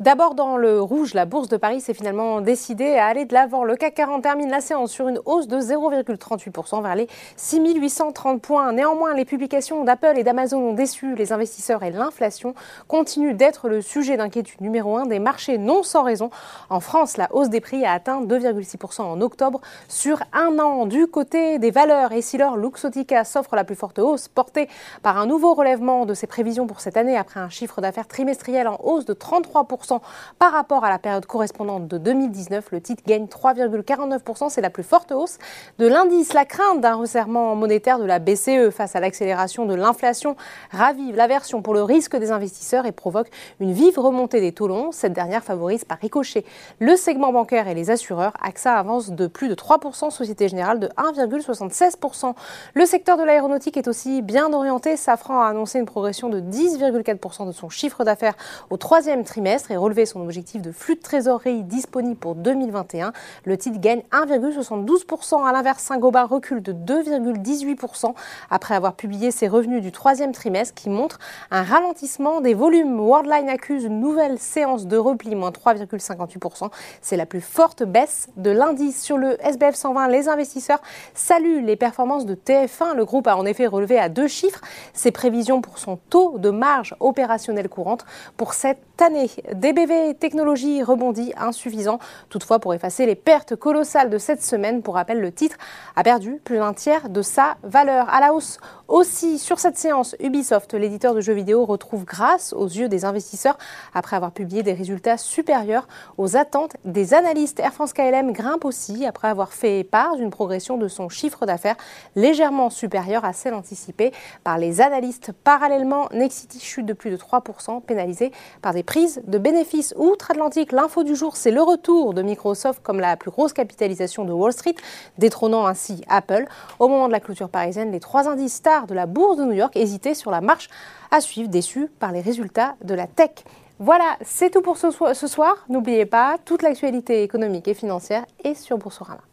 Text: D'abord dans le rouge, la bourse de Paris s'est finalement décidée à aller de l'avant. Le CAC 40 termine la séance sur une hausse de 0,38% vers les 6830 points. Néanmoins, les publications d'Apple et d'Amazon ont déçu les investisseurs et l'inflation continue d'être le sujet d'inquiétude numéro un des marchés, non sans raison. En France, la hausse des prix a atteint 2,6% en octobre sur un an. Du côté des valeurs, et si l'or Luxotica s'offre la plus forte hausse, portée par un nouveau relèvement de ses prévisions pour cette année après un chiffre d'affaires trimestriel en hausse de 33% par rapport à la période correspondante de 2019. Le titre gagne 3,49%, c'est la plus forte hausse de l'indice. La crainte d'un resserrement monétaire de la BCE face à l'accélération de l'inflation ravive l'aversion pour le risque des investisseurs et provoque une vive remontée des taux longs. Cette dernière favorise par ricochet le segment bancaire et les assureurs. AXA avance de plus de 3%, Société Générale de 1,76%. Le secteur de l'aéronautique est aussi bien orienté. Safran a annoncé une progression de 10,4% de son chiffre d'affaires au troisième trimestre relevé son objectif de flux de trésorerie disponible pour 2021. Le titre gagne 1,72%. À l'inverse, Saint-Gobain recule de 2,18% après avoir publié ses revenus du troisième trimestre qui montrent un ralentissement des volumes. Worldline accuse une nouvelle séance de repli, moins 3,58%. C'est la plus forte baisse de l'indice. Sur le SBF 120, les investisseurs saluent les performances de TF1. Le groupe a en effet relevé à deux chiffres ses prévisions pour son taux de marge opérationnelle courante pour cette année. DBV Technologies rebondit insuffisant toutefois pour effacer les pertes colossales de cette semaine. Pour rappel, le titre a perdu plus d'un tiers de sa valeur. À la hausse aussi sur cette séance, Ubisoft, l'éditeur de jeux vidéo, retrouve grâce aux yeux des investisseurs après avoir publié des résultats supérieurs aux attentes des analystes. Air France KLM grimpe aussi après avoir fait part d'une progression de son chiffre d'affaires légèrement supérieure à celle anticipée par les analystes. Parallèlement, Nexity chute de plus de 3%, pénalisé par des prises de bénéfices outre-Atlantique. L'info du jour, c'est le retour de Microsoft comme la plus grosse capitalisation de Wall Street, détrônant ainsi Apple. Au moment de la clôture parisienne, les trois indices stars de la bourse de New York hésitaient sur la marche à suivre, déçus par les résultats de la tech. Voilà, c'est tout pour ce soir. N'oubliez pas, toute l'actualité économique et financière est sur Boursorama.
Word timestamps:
D'abord 0.00 0.34
dans 0.34 0.56
le 0.56 0.80
rouge, 0.80 1.12
la 1.12 1.26
bourse 1.26 1.48
de 1.48 1.58
Paris 1.58 1.82
s'est 1.82 1.92
finalement 1.92 2.40
décidée 2.40 2.94
à 2.94 3.04
aller 3.04 3.26
de 3.26 3.34
l'avant. 3.34 3.64
Le 3.64 3.76
CAC 3.76 3.96
40 3.96 4.22
termine 4.22 4.48
la 4.48 4.62
séance 4.62 4.90
sur 4.90 5.08
une 5.08 5.20
hausse 5.26 5.46
de 5.46 5.60
0,38% 5.60 6.82
vers 6.82 6.94
les 6.94 7.06
6830 7.36 8.40
points. 8.40 8.72
Néanmoins, 8.72 9.12
les 9.12 9.26
publications 9.26 9.84
d'Apple 9.84 10.14
et 10.16 10.24
d'Amazon 10.24 10.56
ont 10.56 10.72
déçu 10.72 11.14
les 11.16 11.34
investisseurs 11.34 11.82
et 11.82 11.90
l'inflation 11.90 12.54
continue 12.88 13.34
d'être 13.34 13.68
le 13.68 13.82
sujet 13.82 14.16
d'inquiétude 14.16 14.62
numéro 14.62 14.96
un 14.96 15.04
des 15.04 15.18
marchés, 15.18 15.58
non 15.58 15.82
sans 15.82 16.02
raison. 16.02 16.30
En 16.70 16.80
France, 16.80 17.18
la 17.18 17.28
hausse 17.34 17.50
des 17.50 17.60
prix 17.60 17.84
a 17.84 17.92
atteint 17.92 18.22
2,6% 18.22 19.02
en 19.02 19.20
octobre 19.20 19.60
sur 19.86 20.22
un 20.32 20.58
an. 20.60 20.86
Du 20.86 21.08
côté 21.08 21.58
des 21.58 21.70
valeurs, 21.70 22.12
et 22.12 22.22
si 22.22 22.38
l'or 22.38 22.56
Luxotica 22.56 23.24
s'offre 23.24 23.54
la 23.54 23.64
plus 23.64 23.76
forte 23.76 23.98
hausse, 23.98 24.28
portée 24.28 24.66
par 25.02 25.18
un 25.18 25.26
nouveau 25.26 25.52
relèvement 25.52 26.06
de 26.06 26.14
ses 26.14 26.26
prévisions 26.26 26.66
pour 26.66 26.80
cette 26.80 26.96
année 26.96 27.18
après 27.18 27.38
un 27.38 27.50
chiffre 27.50 27.82
d'affaires 27.82 28.08
trimestriel 28.08 28.66
en 28.66 28.78
hausse 28.82 29.04
de 29.04 29.12
33% 29.12 29.89
par 30.38 30.52
rapport 30.52 30.84
à 30.84 30.90
la 30.90 30.98
période 30.98 31.26
correspondante 31.26 31.88
de 31.88 31.98
2019. 31.98 32.70
Le 32.72 32.80
titre 32.80 33.02
gagne 33.06 33.26
3,49%, 33.26 34.48
c'est 34.50 34.60
la 34.60 34.70
plus 34.70 34.82
forte 34.82 35.12
hausse 35.12 35.38
de 35.78 35.86
l'indice. 35.86 36.32
La 36.32 36.44
crainte 36.44 36.80
d'un 36.80 36.94
resserrement 36.94 37.54
monétaire 37.56 37.98
de 37.98 38.04
la 38.04 38.18
BCE 38.18 38.70
face 38.70 38.96
à 38.96 39.00
l'accélération 39.00 39.66
de 39.66 39.74
l'inflation 39.74 40.36
ravive 40.70 41.16
l'aversion 41.16 41.62
pour 41.62 41.74
le 41.74 41.82
risque 41.82 42.16
des 42.16 42.30
investisseurs 42.30 42.86
et 42.86 42.92
provoque 42.92 43.28
une 43.60 43.72
vive 43.72 43.98
remontée 43.98 44.40
des 44.40 44.52
taux 44.52 44.68
longs. 44.68 44.92
Cette 44.92 45.12
dernière 45.12 45.42
favorise 45.42 45.84
par 45.84 45.98
ricochet 45.98 46.44
le 46.78 46.96
segment 46.96 47.32
bancaire 47.32 47.68
et 47.68 47.74
les 47.74 47.90
assureurs. 47.90 48.32
AXA 48.40 48.74
avance 48.74 49.10
de 49.10 49.26
plus 49.26 49.48
de 49.48 49.54
3%, 49.54 50.10
Société 50.10 50.48
Générale 50.48 50.80
de 50.80 50.88
1,76%. 50.88 52.34
Le 52.74 52.86
secteur 52.86 53.16
de 53.16 53.22
l'aéronautique 53.22 53.76
est 53.76 53.88
aussi 53.88 54.22
bien 54.22 54.52
orienté. 54.52 54.96
Safran 54.96 55.40
a 55.40 55.46
annoncé 55.46 55.78
une 55.78 55.86
progression 55.86 56.28
de 56.28 56.40
10,4% 56.40 57.46
de 57.46 57.52
son 57.52 57.68
chiffre 57.68 58.04
d'affaires 58.04 58.34
au 58.70 58.76
troisième 58.76 59.24
trimestre 59.24 59.70
relevé 59.80 60.06
son 60.06 60.20
objectif 60.20 60.62
de 60.62 60.72
flux 60.72 60.96
de 60.96 61.00
trésorerie 61.00 61.62
disponible 61.64 62.16
pour 62.16 62.34
2021. 62.34 63.12
Le 63.44 63.56
titre 63.56 63.80
gagne 63.80 64.02
1,72%. 64.12 65.44
À 65.44 65.52
l'inverse, 65.52 65.82
Saint-Gobain 65.82 66.24
recule 66.24 66.62
de 66.62 66.72
2,18% 66.72 68.14
après 68.50 68.74
avoir 68.74 68.94
publié 68.94 69.30
ses 69.30 69.48
revenus 69.48 69.82
du 69.82 69.92
troisième 69.92 70.32
trimestre 70.32 70.74
qui 70.74 70.90
montrent 70.90 71.18
un 71.50 71.62
ralentissement 71.62 72.40
des 72.40 72.54
volumes. 72.54 73.00
Worldline 73.00 73.48
accuse 73.48 73.84
une 73.84 74.00
nouvelle 74.00 74.38
séance 74.38 74.86
de 74.86 74.96
repli, 74.96 75.34
moins 75.34 75.50
3,58%. 75.50 76.70
C'est 77.00 77.16
la 77.16 77.26
plus 77.26 77.40
forte 77.40 77.82
baisse 77.82 78.28
de 78.36 78.50
l'indice. 78.50 79.02
Sur 79.02 79.16
le 79.16 79.36
SBF 79.44 79.74
120, 79.74 80.08
les 80.08 80.28
investisseurs 80.28 80.80
saluent 81.14 81.64
les 81.64 81.76
performances 81.76 82.26
de 82.26 82.34
TF1. 82.34 82.94
Le 82.94 83.04
groupe 83.04 83.26
a 83.26 83.36
en 83.36 83.46
effet 83.46 83.66
relevé 83.66 83.98
à 83.98 84.08
deux 84.08 84.28
chiffres 84.28 84.60
ses 84.92 85.10
prévisions 85.10 85.60
pour 85.60 85.78
son 85.78 85.96
taux 86.10 86.38
de 86.38 86.50
marge 86.50 86.94
opérationnelle 87.00 87.68
courante 87.68 88.04
pour 88.36 88.54
cette 88.54 88.78
année. 89.00 89.30
DBV 89.72 90.14
Technologies 90.14 90.82
rebondit 90.82 91.32
insuffisant 91.36 92.00
toutefois 92.28 92.58
pour 92.58 92.74
effacer 92.74 93.06
les 93.06 93.14
pertes 93.14 93.54
colossales 93.54 94.10
de 94.10 94.18
cette 94.18 94.42
semaine. 94.42 94.82
Pour 94.82 94.94
rappel, 94.94 95.20
le 95.20 95.30
titre 95.30 95.56
a 95.94 96.02
perdu 96.02 96.40
plus 96.42 96.56
d'un 96.56 96.72
tiers 96.72 97.08
de 97.08 97.22
sa 97.22 97.56
valeur. 97.62 98.08
À 98.08 98.18
la 98.18 98.34
hausse 98.34 98.58
aussi 98.88 99.38
sur 99.38 99.60
cette 99.60 99.78
séance, 99.78 100.16
Ubisoft, 100.18 100.74
l'éditeur 100.74 101.14
de 101.14 101.20
jeux 101.20 101.34
vidéo, 101.34 101.64
retrouve 101.64 102.04
grâce 102.04 102.52
aux 102.52 102.66
yeux 102.66 102.88
des 102.88 103.04
investisseurs 103.04 103.58
après 103.94 104.16
avoir 104.16 104.32
publié 104.32 104.64
des 104.64 104.72
résultats 104.72 105.16
supérieurs 105.16 105.86
aux 106.18 106.36
attentes 106.36 106.76
des 106.84 107.14
analystes. 107.14 107.60
Air 107.60 107.72
France 107.72 107.92
KLM 107.92 108.32
grimpe 108.32 108.64
aussi 108.64 109.06
après 109.06 109.28
avoir 109.28 109.52
fait 109.52 109.84
part 109.84 110.16
d'une 110.16 110.30
progression 110.30 110.78
de 110.78 110.88
son 110.88 111.08
chiffre 111.08 111.46
d'affaires 111.46 111.76
légèrement 112.16 112.70
supérieure 112.70 113.24
à 113.24 113.32
celle 113.32 113.54
anticipée 113.54 114.10
par 114.42 114.58
les 114.58 114.80
analystes. 114.80 115.30
Parallèlement, 115.44 116.08
Nexity 116.12 116.58
chute 116.58 116.86
de 116.86 116.92
plus 116.92 117.12
de 117.12 117.16
3%, 117.16 117.80
pénalisé 117.82 118.32
par 118.62 118.74
des 118.74 118.82
prises 118.82 119.22
de 119.28 119.38
bénéfices 119.60 119.92
outre-Atlantique. 119.98 120.72
L'info 120.72 121.04
du 121.04 121.14
jour, 121.14 121.36
c'est 121.36 121.50
le 121.50 121.60
retour 121.60 122.14
de 122.14 122.22
Microsoft 122.22 122.82
comme 122.82 122.98
la 122.98 123.18
plus 123.18 123.30
grosse 123.30 123.52
capitalisation 123.52 124.24
de 124.24 124.32
Wall 124.32 124.54
Street, 124.54 124.74
détrônant 125.18 125.66
ainsi 125.66 126.00
Apple. 126.08 126.46
Au 126.78 126.88
moment 126.88 127.08
de 127.08 127.12
la 127.12 127.20
clôture 127.20 127.50
parisienne, 127.50 127.92
les 127.92 128.00
trois 128.00 128.26
indices 128.26 128.54
stars 128.54 128.86
de 128.86 128.94
la 128.94 129.04
bourse 129.04 129.36
de 129.36 129.44
New 129.44 129.52
York 129.52 129.76
hésitaient 129.76 130.14
sur 130.14 130.30
la 130.30 130.40
marche 130.40 130.70
à 131.10 131.20
suivre, 131.20 131.50
déçus 131.50 131.88
par 131.98 132.10
les 132.10 132.22
résultats 132.22 132.74
de 132.82 132.94
la 132.94 133.06
tech. 133.06 133.44
Voilà, 133.78 134.16
c'est 134.22 134.48
tout 134.48 134.62
pour 134.62 134.78
ce 134.78 134.90
soir. 134.90 135.56
N'oubliez 135.68 136.06
pas, 136.06 136.36
toute 136.42 136.62
l'actualité 136.62 137.22
économique 137.22 137.68
et 137.68 137.74
financière 137.74 138.24
est 138.42 138.54
sur 138.54 138.78
Boursorama. 138.78 139.29